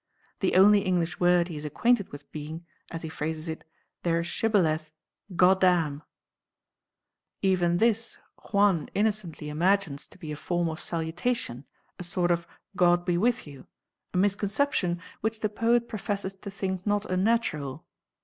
[0.39, 3.63] The only English word he is acquainted with being, as he phrases it,
[4.01, 4.91] "their shibboleth,
[5.35, 6.01] 'Goddamn.'"
[7.43, 8.17] Even this
[8.51, 11.65] Juan innocently imagines to be a form of salutation,
[11.99, 13.67] a sort of God be with you,
[14.11, 17.85] a misconception which the poet professes to think not unnatural